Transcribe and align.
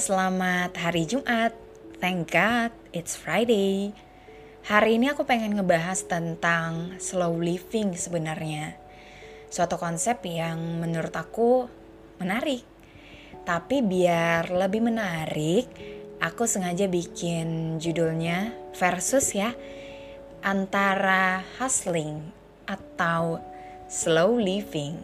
selamat 0.00 0.72
hari 0.80 1.04
Jumat. 1.04 1.52
Thank 2.00 2.32
God, 2.32 2.72
it's 2.96 3.12
Friday. 3.12 3.92
Hari 4.64 4.96
ini 4.96 5.12
aku 5.12 5.28
pengen 5.28 5.52
ngebahas 5.52 6.08
tentang 6.08 6.96
slow 6.96 7.36
living 7.36 7.92
sebenarnya. 7.92 8.72
Suatu 9.52 9.76
konsep 9.76 10.24
yang 10.24 10.80
menurut 10.80 11.12
aku 11.12 11.68
menarik. 12.16 12.64
Tapi 13.44 13.84
biar 13.84 14.48
lebih 14.48 14.80
menarik, 14.80 15.68
aku 16.24 16.48
sengaja 16.48 16.88
bikin 16.88 17.76
judulnya 17.76 18.72
versus 18.72 19.36
ya 19.36 19.52
antara 20.40 21.44
hustling 21.60 22.32
atau 22.64 23.44
slow 23.92 24.40
living. 24.40 24.96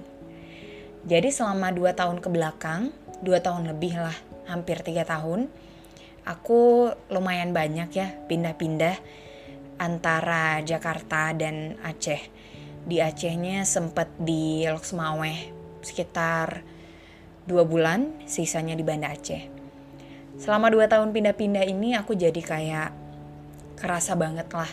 Jadi 1.05 1.29
selama 1.29 1.77
2 1.77 1.93
tahun 1.93 2.25
ke 2.25 2.29
belakang, 2.33 2.89
2 3.21 3.37
tahun 3.45 3.69
lebih 3.69 4.01
lah, 4.01 4.17
hampir 4.49 4.81
3 4.81 5.05
tahun, 5.05 5.47
aku 6.25 6.93
lumayan 7.13 7.53
banyak 7.53 7.89
ya 7.93 8.17
pindah-pindah 8.27 8.97
antara 9.79 10.59
Jakarta 10.65 11.31
dan 11.37 11.79
Aceh. 11.85 12.19
Di 12.89 13.05
Acehnya 13.05 13.69
sempet 13.69 14.09
di 14.17 14.65
Loksmaweh 14.65 15.55
sekitar 15.85 16.65
2 17.47 17.55
bulan, 17.69 18.25
sisanya 18.27 18.75
di 18.75 18.83
Banda 18.83 19.13
Aceh. 19.13 19.45
Selama 20.41 20.73
2 20.73 20.89
tahun 20.89 21.13
pindah-pindah 21.13 21.65
ini 21.69 21.95
aku 21.95 22.17
jadi 22.17 22.41
kayak 22.41 22.91
kerasa 23.79 24.19
banget 24.19 24.51
lah 24.51 24.69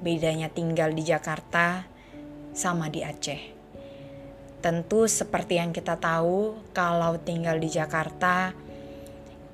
bedanya 0.00 0.48
tinggal 0.48 0.92
di 0.92 1.04
Jakarta 1.04 1.84
sama 2.56 2.88
di 2.88 3.04
Aceh. 3.04 3.54
Tentu 4.64 5.04
seperti 5.06 5.60
yang 5.60 5.70
kita 5.70 6.00
tahu, 6.00 6.56
kalau 6.72 7.20
tinggal 7.20 7.60
di 7.60 7.68
Jakarta 7.68 8.56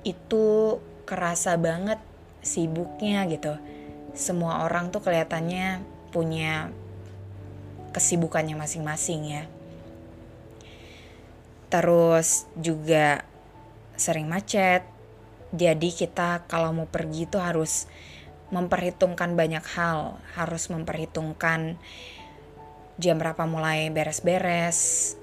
itu 0.03 0.79
kerasa 1.03 1.55
banget 1.59 1.99
sibuknya 2.43 3.23
gitu. 3.27 3.55
Semua 4.13 4.67
orang 4.67 4.93
tuh 4.93 5.01
kelihatannya 5.01 5.81
punya 6.13 6.69
kesibukannya 7.95 8.53
masing-masing 8.59 9.21
ya. 9.25 9.43
Terus 11.73 12.45
juga 12.59 13.25
sering 13.97 14.29
macet. 14.29 14.85
Jadi 15.53 15.93
kita 15.93 16.45
kalau 16.49 16.73
mau 16.73 16.89
pergi 16.89 17.29
tuh 17.29 17.41
harus 17.41 17.85
memperhitungkan 18.53 19.33
banyak 19.33 19.65
hal, 19.73 20.21
harus 20.37 20.69
memperhitungkan 20.69 21.77
jam 23.01 23.17
berapa 23.17 23.49
mulai 23.49 23.89
beres-beres, 23.89 25.13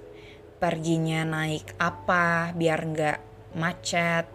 perginya 0.58 1.22
naik 1.22 1.74
apa 1.78 2.50
biar 2.54 2.80
nggak 2.82 3.18
macet. 3.54 4.26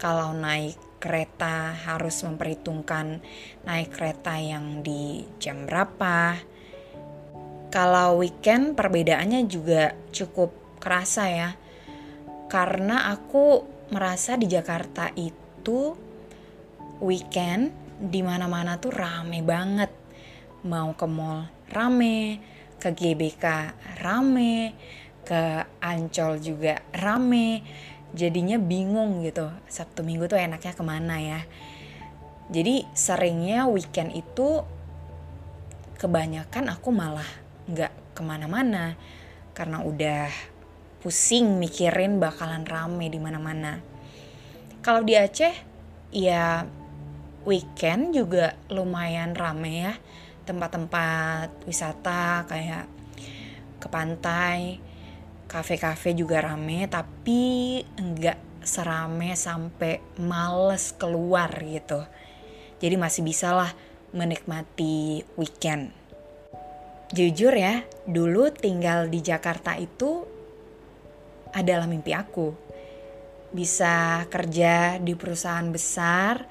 Kalau 0.00 0.32
naik 0.32 0.96
kereta 0.96 1.76
harus 1.76 2.24
memperhitungkan 2.24 3.20
naik 3.68 3.92
kereta 3.92 4.40
yang 4.40 4.80
di 4.80 5.28
jam 5.36 5.68
berapa. 5.68 6.40
Kalau 7.68 8.20
weekend 8.24 8.80
perbedaannya 8.80 9.44
juga 9.44 9.92
cukup 10.08 10.80
kerasa 10.80 11.24
ya. 11.28 11.50
Karena 12.48 13.12
aku 13.12 13.62
merasa 13.92 14.40
di 14.40 14.48
Jakarta 14.48 15.12
itu 15.14 15.94
weekend 17.04 17.70
di 18.00 18.24
mana-mana 18.24 18.80
tuh 18.80 18.96
rame 18.96 19.44
banget. 19.44 19.92
Mau 20.64 20.96
ke 20.96 21.04
mall 21.04 21.44
rame, 21.70 22.40
ke 22.80 22.90
GBK 22.90 23.44
rame, 24.02 24.74
ke 25.22 25.64
Ancol 25.78 26.42
juga 26.42 26.82
rame. 26.96 27.62
Jadinya 28.10 28.58
bingung 28.58 29.22
gitu, 29.22 29.50
Sabtu 29.70 30.02
Minggu 30.02 30.26
tuh 30.26 30.38
enaknya 30.38 30.74
ke 30.74 30.82
mana 30.82 31.16
ya. 31.22 31.40
Jadi 32.50 32.82
seringnya 32.94 33.70
weekend 33.70 34.10
itu 34.10 34.66
kebanyakan 36.00 36.74
aku 36.74 36.90
malah 36.90 37.28
nggak 37.70 38.16
ke 38.16 38.22
mana-mana 38.26 38.98
karena 39.54 39.84
udah 39.86 40.26
pusing 41.04 41.62
mikirin 41.62 42.18
bakalan 42.18 42.66
rame 42.66 43.06
di 43.06 43.22
mana-mana. 43.22 43.78
Kalau 44.82 45.06
di 45.06 45.14
Aceh, 45.14 45.54
ya 46.10 46.66
weekend 47.46 48.12
juga 48.12 48.58
lumayan 48.68 49.32
rame 49.32 49.86
ya 49.86 49.94
tempat-tempat 50.44 51.62
wisata 51.64 52.44
kayak 52.50 52.90
ke 53.78 53.86
pantai, 53.86 54.82
kafe-kafe 55.50 56.14
juga 56.14 56.38
rame 56.38 56.86
tapi 56.86 57.82
enggak 57.98 58.38
serame 58.62 59.34
sampai 59.34 59.98
males 60.22 60.94
keluar 60.94 61.50
gitu. 61.66 62.06
Jadi 62.78 62.94
masih 62.94 63.26
bisa 63.26 63.50
lah 63.50 63.74
menikmati 64.14 65.26
weekend. 65.34 65.90
Jujur 67.10 67.50
ya, 67.50 67.82
dulu 68.06 68.54
tinggal 68.54 69.10
di 69.10 69.18
Jakarta 69.18 69.74
itu 69.74 70.22
adalah 71.50 71.90
mimpi 71.90 72.14
aku. 72.14 72.54
Bisa 73.50 74.22
kerja 74.30 75.02
di 75.02 75.18
perusahaan 75.18 75.66
besar 75.74 76.46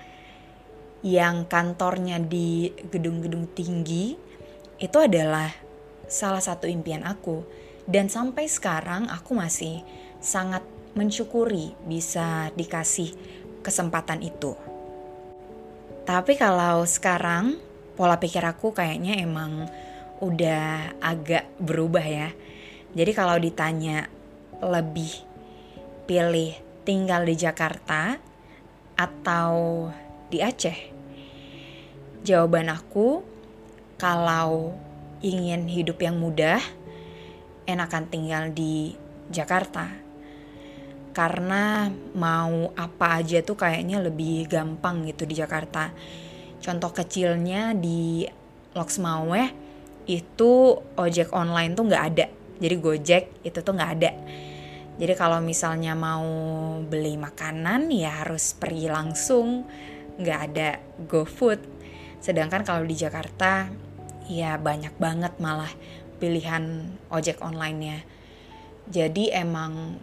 yang 0.99 1.47
kantornya 1.47 2.19
di 2.19 2.75
gedung-gedung 2.91 3.55
tinggi 3.55 4.19
itu 4.83 4.97
adalah 4.99 5.47
salah 6.11 6.43
satu 6.43 6.67
impian 6.67 7.07
aku 7.07 7.47
dan 7.89 8.05
sampai 8.05 8.45
sekarang 8.45 9.09
aku 9.09 9.33
masih 9.33 9.81
sangat 10.21 10.61
mensyukuri 10.93 11.73
bisa 11.89 12.53
dikasih 12.53 13.17
kesempatan 13.65 14.21
itu. 14.21 14.53
Tapi 16.05 16.37
kalau 16.37 16.85
sekarang 16.85 17.57
pola 17.97 18.21
pikir 18.21 18.45
aku 18.45 18.77
kayaknya 18.77 19.17
emang 19.17 19.65
udah 20.21 20.93
agak 21.01 21.49
berubah 21.57 22.05
ya. 22.05 22.29
Jadi 22.93 23.11
kalau 23.13 23.41
ditanya 23.41 24.05
lebih 24.61 25.13
pilih 26.05 26.53
tinggal 26.85 27.25
di 27.25 27.35
Jakarta 27.37 28.17
atau 28.97 29.89
di 30.29 30.41
Aceh? 30.41 30.77
Jawaban 32.25 32.69
aku, 32.73 33.21
kalau 33.95 34.73
ingin 35.21 35.69
hidup 35.69 36.01
yang 36.01 36.17
mudah, 36.17 36.59
enakan 37.69 38.09
tinggal 38.09 38.49
di 38.49 38.97
Jakarta. 39.29 39.85
Karena 41.13 41.89
mau 42.17 42.73
apa 42.73 43.21
aja 43.21 43.41
tuh 43.45 43.57
kayaknya 43.57 44.01
lebih 44.01 44.49
gampang 44.49 45.05
gitu 45.05 45.29
di 45.29 45.37
Jakarta. 45.37 45.93
Contoh 46.59 46.91
kecilnya 46.91 47.77
di 47.77 48.25
Loksmaweh 48.73 49.49
itu 50.09 50.81
ojek 50.97 51.29
online 51.37 51.77
tuh 51.77 51.85
nggak 51.85 52.05
ada. 52.13 52.25
Jadi 52.59 52.75
Gojek 52.75 53.23
itu 53.45 53.59
tuh 53.61 53.73
nggak 53.73 53.91
ada. 53.95 54.11
Jadi 54.99 55.13
kalau 55.15 55.39
misalnya 55.39 55.95
mau 55.95 56.27
beli 56.83 57.15
makanan 57.15 57.87
ya 57.87 58.25
harus 58.25 58.51
pergi 58.51 58.91
langsung, 58.91 59.63
nggak 60.19 60.39
ada 60.51 60.69
GoFood. 61.07 61.63
Sedangkan 62.19 62.67
kalau 62.67 62.83
di 62.83 62.99
Jakarta 62.99 63.71
ya 64.27 64.59
banyak 64.59 64.99
banget 64.99 65.33
malah 65.39 65.71
pilihan 66.19 66.93
ojek 67.09 67.39
online-nya. 67.39 68.03
Jadi 68.91 69.31
emang 69.31 69.97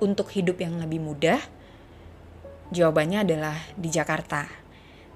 untuk 0.00 0.28
hidup 0.32 0.60
yang 0.60 0.76
lebih 0.80 1.00
mudah 1.00 1.40
jawabannya 2.70 3.26
adalah 3.26 3.56
di 3.74 3.88
Jakarta. 3.90 4.46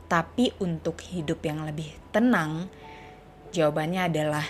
Tapi 0.04 0.52
untuk 0.60 1.00
hidup 1.00 1.40
yang 1.46 1.64
lebih 1.64 1.88
tenang 2.12 2.68
jawabannya 3.54 4.10
adalah 4.10 4.44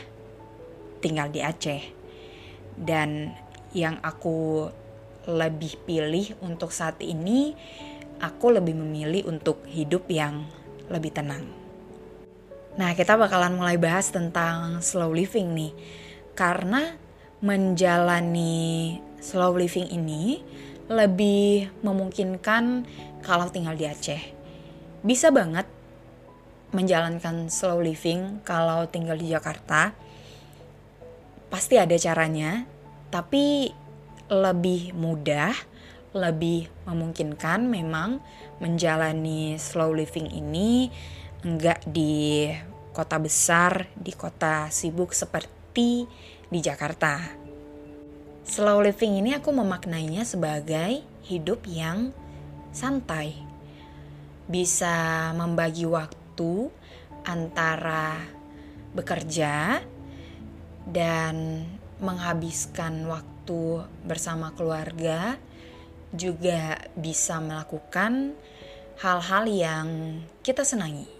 tinggal 0.98 1.28
di 1.30 1.40
Aceh. 1.44 1.82
Dan 2.74 3.30
yang 3.76 4.02
aku 4.02 4.66
lebih 5.30 5.78
pilih 5.86 6.36
untuk 6.42 6.74
saat 6.74 7.00
ini, 7.00 7.54
aku 8.18 8.50
lebih 8.50 8.74
memilih 8.76 9.30
untuk 9.30 9.62
hidup 9.70 10.10
yang 10.10 10.44
lebih 10.90 11.14
tenang. 11.14 11.63
Nah, 12.74 12.90
kita 12.98 13.14
bakalan 13.14 13.54
mulai 13.54 13.78
bahas 13.78 14.10
tentang 14.10 14.82
slow 14.82 15.14
living 15.14 15.54
nih. 15.54 15.72
Karena 16.34 16.98
menjalani 17.38 18.98
slow 19.22 19.54
living 19.54 19.94
ini 19.94 20.42
lebih 20.90 21.70
memungkinkan 21.86 22.82
kalau 23.22 23.46
tinggal 23.48 23.78
di 23.78 23.86
Aceh. 23.86 24.20
Bisa 25.06 25.30
banget 25.30 25.70
menjalankan 26.74 27.46
slow 27.46 27.78
living 27.78 28.42
kalau 28.42 28.90
tinggal 28.90 29.14
di 29.14 29.30
Jakarta. 29.30 29.94
Pasti 31.46 31.78
ada 31.78 31.94
caranya, 31.94 32.66
tapi 33.14 33.70
lebih 34.26 34.90
mudah, 34.98 35.54
lebih 36.10 36.66
memungkinkan 36.90 37.70
memang 37.70 38.18
menjalani 38.58 39.54
slow 39.62 39.94
living 39.94 40.26
ini 40.34 40.90
enggak 41.44 41.84
di 41.84 42.48
kota 42.96 43.20
besar, 43.20 43.92
di 43.92 44.16
kota 44.16 44.72
sibuk 44.72 45.12
seperti 45.12 46.08
di 46.48 46.58
Jakarta. 46.64 47.20
Slow 48.44 48.80
living 48.80 49.20
ini 49.20 49.36
aku 49.36 49.52
memaknainya 49.52 50.24
sebagai 50.24 51.04
hidup 51.28 51.68
yang 51.68 52.16
santai. 52.72 53.36
Bisa 54.48 55.32
membagi 55.36 55.84
waktu 55.84 56.72
antara 57.28 58.20
bekerja 58.96 59.84
dan 60.88 61.64
menghabiskan 62.00 63.04
waktu 63.08 63.84
bersama 64.04 64.52
keluarga 64.56 65.36
juga 66.12 66.78
bisa 66.96 67.40
melakukan 67.40 68.36
hal-hal 69.00 69.44
yang 69.48 69.88
kita 70.44 70.62
senangi 70.62 71.13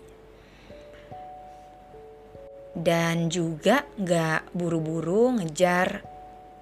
dan 2.74 3.30
juga 3.30 3.86
nggak 3.94 4.50
buru-buru 4.50 5.38
ngejar 5.38 6.02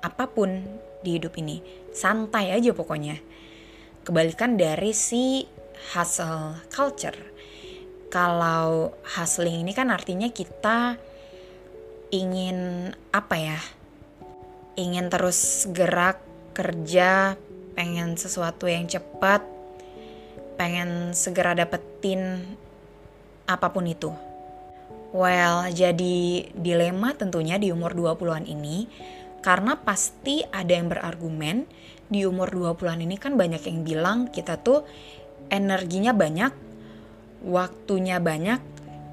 apa 0.05 0.29
pun 0.29 0.61
di 1.01 1.17
hidup 1.17 1.35
ini. 1.41 1.65
Santai 1.93 2.53
aja 2.53 2.77
pokoknya. 2.77 3.17
Kebalikan 4.05 4.61
dari 4.61 4.93
si 4.93 5.49
hustle 5.97 6.61
culture. 6.69 7.17
Kalau 8.13 8.93
hustling 9.17 9.65
ini 9.65 9.73
kan 9.73 9.89
artinya 9.89 10.29
kita 10.29 11.01
ingin 12.13 12.93
apa 13.09 13.37
ya? 13.41 13.61
Ingin 14.77 15.09
terus 15.09 15.65
gerak 15.73 16.21
kerja 16.53 17.41
pengen 17.73 18.21
sesuatu 18.21 18.69
yang 18.69 18.85
cepat 18.85 19.41
pengen 20.61 21.17
segera 21.17 21.57
dapetin 21.57 22.45
apa 23.49 23.73
pun 23.73 23.89
itu 23.89 24.13
well 25.13 25.69
jadi 25.69 26.49
dilema 26.57 27.15
tentunya 27.15 27.61
di 27.61 27.71
umur 27.71 27.93
20-an 27.93 28.49
ini 28.49 28.89
karena 29.45 29.77
pasti 29.77 30.41
ada 30.49 30.73
yang 30.73 30.89
berargumen 30.89 31.67
di 32.13 32.29
umur 32.29 32.53
20-an 32.53 33.01
ini 33.05 33.17
kan 33.17 33.37
banyak 33.37 33.63
yang 33.65 33.81
bilang 33.83 34.19
kita 34.29 34.61
tuh 34.61 34.85
energinya 35.49 36.13
banyak 36.13 36.53
waktunya 37.43 38.23
banyak 38.23 38.61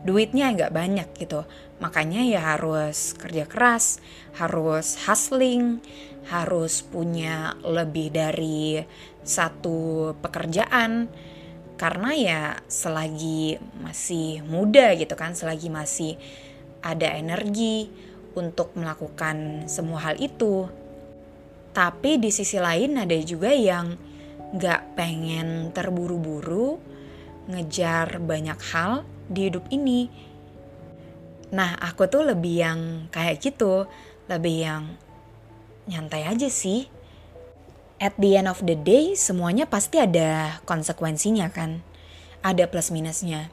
duitnya 0.03 0.55
nggak 0.55 0.71
banyak 0.71 1.07
gitu. 1.19 1.43
Makanya 1.79 2.23
ya 2.27 2.55
harus 2.55 3.15
kerja 3.15 3.47
keras 3.47 4.03
harus 4.35 4.99
hustling 5.07 5.79
harus 6.29 6.85
punya 6.85 7.57
lebih 7.65 8.13
dari 8.13 8.83
satu 9.25 10.13
pekerjaan 10.19 11.09
karena 11.79 12.11
ya 12.11 12.41
selagi 12.67 13.55
masih 13.79 14.43
muda 14.43 14.91
gitu 14.99 15.15
kan 15.15 15.31
selagi 15.31 15.71
masih 15.71 16.19
ada 16.83 17.15
energi 17.15 17.87
untuk 18.35 18.75
melakukan 18.75 19.65
semua 19.71 20.11
hal 20.11 20.19
itu 20.19 20.67
tapi 21.71 22.19
di 22.19 22.27
sisi 22.27 22.59
lain 22.59 22.99
ada 22.99 23.15
juga 23.23 23.55
yang 23.55 23.95
nggak 24.49 24.97
pengen 24.97 25.69
terburu-buru 25.71 26.81
ngejar 27.49 28.21
banyak 28.21 28.59
hal 28.73 29.05
di 29.29 29.49
hidup 29.49 29.65
ini. 29.73 30.09
Nah, 31.49 31.77
aku 31.81 32.05
tuh 32.05 32.25
lebih 32.25 32.55
yang 32.61 32.79
kayak 33.09 33.41
gitu, 33.41 33.89
lebih 34.29 34.55
yang 34.65 34.83
nyantai 35.89 36.29
aja 36.29 36.49
sih. 36.49 36.89
At 37.99 38.15
the 38.15 38.39
end 38.39 38.47
of 38.47 38.63
the 38.63 38.79
day, 38.79 39.13
semuanya 39.19 39.67
pasti 39.67 39.99
ada 39.99 40.63
konsekuensinya 40.63 41.51
kan. 41.51 41.83
Ada 42.39 42.71
plus 42.71 42.95
minusnya. 42.95 43.51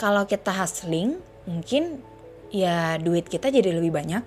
Kalau 0.00 0.24
kita 0.24 0.56
hustling, 0.56 1.20
mungkin 1.44 2.00
ya 2.48 2.96
duit 2.96 3.28
kita 3.28 3.52
jadi 3.52 3.76
lebih 3.76 3.92
banyak. 3.92 4.24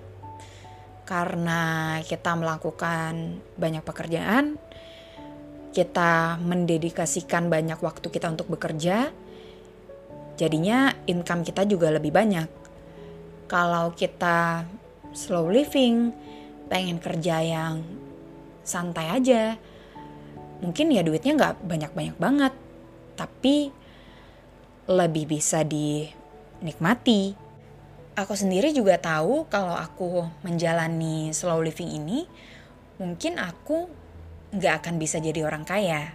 Karena 1.02 1.98
kita 2.06 2.38
melakukan 2.38 3.42
banyak 3.58 3.82
pekerjaan, 3.82 4.54
kita 5.74 6.38
mendedikasikan 6.38 7.50
banyak 7.50 7.82
waktu 7.82 8.06
kita 8.06 8.30
untuk 8.30 8.46
bekerja, 8.54 9.10
Jadinya 10.38 10.94
income 11.10 11.42
kita 11.42 11.66
juga 11.66 11.90
lebih 11.90 12.14
banyak. 12.14 12.46
Kalau 13.50 13.90
kita 13.90 14.62
slow 15.10 15.50
living, 15.50 16.14
pengen 16.70 17.02
kerja 17.02 17.42
yang 17.42 17.82
santai 18.68 19.08
aja, 19.08 19.56
mungkin 20.60 20.92
ya 20.92 21.00
duitnya 21.00 21.32
nggak 21.40 21.64
banyak-banyak 21.64 22.16
banget, 22.20 22.54
tapi 23.16 23.72
lebih 24.88 25.24
bisa 25.28 25.64
dinikmati. 25.64 27.32
Aku 28.18 28.34
sendiri 28.34 28.74
juga 28.74 28.98
tahu 28.98 29.46
kalau 29.48 29.72
aku 29.72 30.26
menjalani 30.42 31.32
slow 31.32 31.64
living 31.64 31.88
ini, 31.88 32.28
mungkin 33.00 33.40
aku 33.40 33.88
nggak 34.52 34.84
akan 34.84 34.94
bisa 35.00 35.22
jadi 35.22 35.46
orang 35.46 35.62
kaya. 35.62 36.12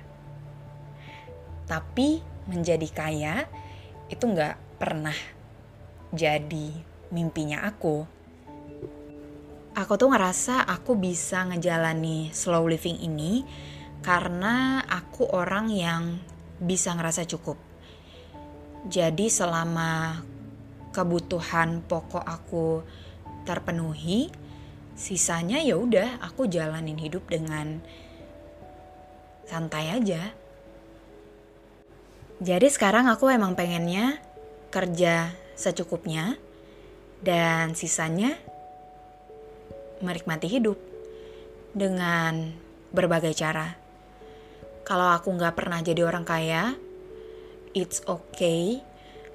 Tapi 1.66 2.20
menjadi 2.52 2.88
kaya 2.92 3.48
itu 4.12 4.26
nggak 4.28 4.78
pernah 4.82 5.16
jadi 6.12 6.68
mimpinya 7.10 7.64
aku. 7.64 8.04
Aku 9.74 9.98
tuh 9.98 10.14
ngerasa 10.14 10.70
aku 10.70 10.94
bisa 10.94 11.50
ngejalani 11.50 12.30
slow 12.30 12.70
living 12.70 12.94
ini 13.02 13.42
karena 14.06 14.86
aku 14.86 15.26
orang 15.34 15.74
yang 15.74 16.22
bisa 16.62 16.94
ngerasa 16.94 17.26
cukup. 17.26 17.58
Jadi 18.86 19.34
selama 19.34 20.22
kebutuhan 20.94 21.82
pokok 21.90 22.22
aku 22.22 22.86
terpenuhi, 23.50 24.30
sisanya 24.94 25.58
ya 25.58 25.74
udah 25.74 26.22
aku 26.22 26.46
jalanin 26.46 27.02
hidup 27.02 27.26
dengan 27.26 27.82
santai 29.50 29.90
aja. 29.90 30.38
Jadi 32.38 32.70
sekarang 32.70 33.10
aku 33.10 33.26
emang 33.34 33.58
pengennya 33.58 34.22
kerja 34.70 35.34
secukupnya 35.58 36.38
dan 37.26 37.74
sisanya 37.74 38.38
menikmati 40.04 40.52
hidup 40.52 40.78
dengan 41.72 42.52
berbagai 42.92 43.34
cara. 43.34 43.74
Kalau 44.84 45.10
aku 45.16 45.32
nggak 45.32 45.56
pernah 45.56 45.80
jadi 45.80 46.04
orang 46.04 46.28
kaya, 46.28 46.76
it's 47.72 48.04
okay. 48.06 48.84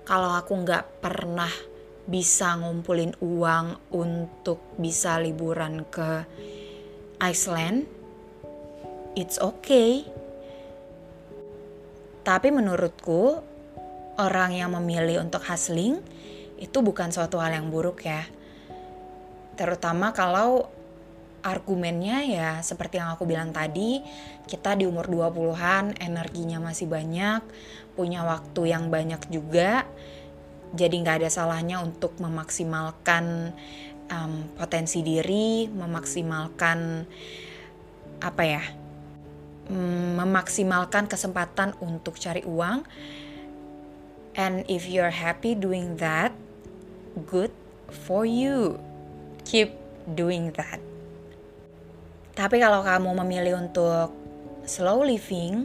Kalau 0.05 0.37
aku 0.37 0.53
nggak 0.61 1.01
pernah 1.01 1.51
bisa 2.05 2.57
ngumpulin 2.61 3.17
uang 3.21 3.93
untuk 3.97 4.61
bisa 4.77 5.17
liburan 5.19 5.89
ke 5.89 6.25
Iceland, 7.19 7.89
it's 9.17 9.41
okay 9.41 10.07
tapi 12.29 12.53
menurutku, 12.53 13.41
orang 14.21 14.53
yang 14.53 14.77
memilih 14.77 15.25
untuk 15.25 15.41
hustling 15.49 16.05
itu 16.61 16.85
bukan 16.85 17.09
suatu 17.09 17.41
hal 17.41 17.57
yang 17.57 17.73
buruk 17.73 18.05
ya. 18.05 18.21
Terutama 19.59 20.15
kalau 20.15 20.71
argumennya 21.43 22.23
ya 22.27 22.50
seperti 22.62 23.03
yang 23.03 23.15
aku 23.15 23.27
bilang 23.27 23.50
tadi, 23.50 24.03
kita 24.47 24.79
di 24.79 24.87
umur 24.87 25.11
20-an 25.11 25.99
energinya 25.99 26.62
masih 26.62 26.87
banyak, 26.87 27.43
punya 27.99 28.23
waktu 28.23 28.71
yang 28.71 28.87
banyak 28.88 29.21
juga. 29.29 29.83
jadi 30.69 31.00
nggak 31.00 31.25
ada 31.25 31.31
salahnya 31.33 31.81
untuk 31.81 32.12
memaksimalkan 32.21 33.57
um, 34.12 34.33
potensi 34.53 35.00
diri, 35.00 35.65
memaksimalkan 35.65 37.09
apa 38.21 38.43
ya, 38.45 38.62
mm, 39.73 40.21
memaksimalkan 40.21 41.09
kesempatan 41.09 41.73
untuk 41.81 42.21
cari 42.21 42.45
uang. 42.45 42.85
And 44.37 44.69
if 44.69 44.87
you're 44.87 45.15
happy 45.15 45.57
doing 45.57 45.97
that, 46.05 46.37
good 47.27 47.50
for 47.88 48.29
you. 48.29 48.79
Keep 49.49 49.73
doing 50.12 50.52
that. 50.61 50.76
Tapi 52.37 52.61
kalau 52.61 52.85
kamu 52.85 53.17
memilih 53.25 53.64
untuk 53.64 54.12
slow 54.69 55.00
living, 55.00 55.64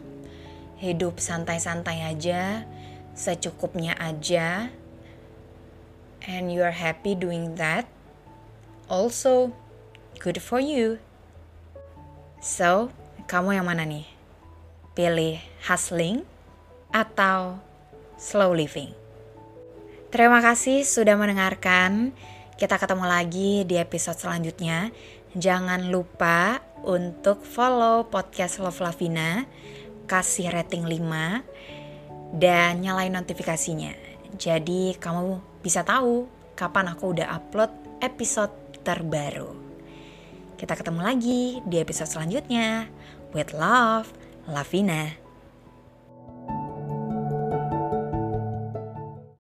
hidup 0.79 1.19
santai-santai 1.19 2.07
aja, 2.07 2.63
secukupnya 3.11 3.99
aja, 3.99 4.71
and 6.23 6.47
you're 6.47 6.71
happy 6.71 7.11
doing 7.11 7.59
that, 7.59 7.83
also 8.87 9.51
good 10.15 10.39
for 10.39 10.63
you. 10.63 11.03
So, 12.39 12.91
kamu 13.27 13.59
yang 13.59 13.67
mana 13.67 13.83
nih? 13.83 14.07
Pilih 14.95 15.43
hustling 15.67 16.23
atau 16.95 17.59
slow 18.15 18.55
living? 18.55 18.95
Terima 20.13 20.39
kasih 20.39 20.85
sudah 20.85 21.17
mendengarkan. 21.17 22.13
Kita 22.53 22.77
ketemu 22.77 23.09
lagi 23.09 23.65
di 23.65 23.81
episode 23.81 24.21
selanjutnya. 24.21 24.93
Jangan 25.33 25.89
lupa 25.89 26.61
untuk 26.85 27.41
follow 27.41 28.05
podcast 28.05 28.61
Love 28.61 28.77
Lavina, 28.85 29.41
kasih 30.05 30.53
rating 30.53 30.85
5, 30.85 31.41
dan 32.37 32.77
nyalain 32.77 33.09
notifikasinya. 33.09 33.97
Jadi 34.37 34.93
kamu 35.01 35.41
bisa 35.65 35.81
tahu 35.81 36.29
kapan 36.53 36.93
aku 36.93 37.17
udah 37.17 37.41
upload 37.41 37.73
episode 38.05 38.53
terbaru. 38.85 39.49
Kita 40.53 40.77
ketemu 40.77 41.01
lagi 41.01 41.57
di 41.65 41.81
episode 41.81 42.13
selanjutnya. 42.13 42.85
With 43.33 43.57
love, 43.57 44.13
Lavina. 44.45 45.22